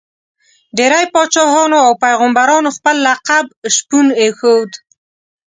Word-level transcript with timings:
ډېری 0.77 1.03
پاچاهانو 1.13 1.77
او 1.85 1.91
پيغمبرانو 2.05 2.69
خپل 2.77 2.95
لقب 3.07 3.45
شپون 3.75 4.07
ایښود. 4.19 4.71